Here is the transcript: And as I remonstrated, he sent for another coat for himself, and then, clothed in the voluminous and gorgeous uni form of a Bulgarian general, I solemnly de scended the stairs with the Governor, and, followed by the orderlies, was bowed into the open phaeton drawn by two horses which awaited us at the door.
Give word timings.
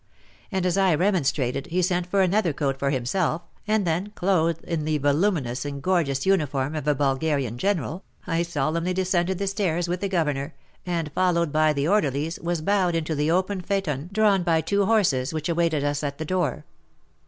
And 0.51 0.65
as 0.65 0.77
I 0.79 0.95
remonstrated, 0.95 1.67
he 1.67 1.83
sent 1.83 2.07
for 2.07 2.23
another 2.23 2.53
coat 2.53 2.79
for 2.79 2.89
himself, 2.89 3.43
and 3.67 3.85
then, 3.85 4.11
clothed 4.15 4.63
in 4.63 4.83
the 4.83 4.97
voluminous 4.97 5.63
and 5.63 5.79
gorgeous 5.79 6.25
uni 6.25 6.47
form 6.47 6.73
of 6.73 6.87
a 6.87 6.95
Bulgarian 6.95 7.59
general, 7.59 8.03
I 8.25 8.41
solemnly 8.41 8.93
de 8.95 9.03
scended 9.03 9.37
the 9.37 9.45
stairs 9.45 9.87
with 9.87 9.99
the 10.01 10.09
Governor, 10.09 10.55
and, 10.87 11.11
followed 11.13 11.51
by 11.51 11.71
the 11.73 11.87
orderlies, 11.87 12.39
was 12.39 12.61
bowed 12.63 12.95
into 12.95 13.13
the 13.13 13.29
open 13.29 13.61
phaeton 13.61 14.09
drawn 14.11 14.41
by 14.41 14.61
two 14.61 14.85
horses 14.87 15.35
which 15.35 15.47
awaited 15.47 15.83
us 15.83 16.01
at 16.01 16.17
the 16.17 16.25
door. 16.25 16.65